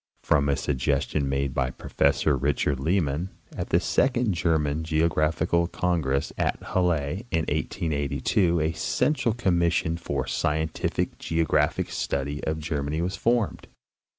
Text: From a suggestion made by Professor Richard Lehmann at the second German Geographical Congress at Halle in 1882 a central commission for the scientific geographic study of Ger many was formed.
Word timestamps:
From 0.23 0.49
a 0.49 0.55
suggestion 0.55 1.29
made 1.29 1.53
by 1.53 1.69
Professor 1.69 2.35
Richard 2.35 2.79
Lehmann 2.79 3.29
at 3.55 3.69
the 3.69 3.79
second 3.79 4.33
German 4.33 4.83
Geographical 4.83 5.67
Congress 5.67 6.33
at 6.39 6.57
Halle 6.73 7.23
in 7.29 7.41
1882 7.41 8.61
a 8.61 8.73
central 8.73 9.35
commission 9.35 9.97
for 9.97 10.23
the 10.23 10.29
scientific 10.29 11.19
geographic 11.19 11.91
study 11.91 12.43
of 12.45 12.57
Ger 12.57 12.81
many 12.81 12.99
was 12.99 13.15
formed. 13.15 13.67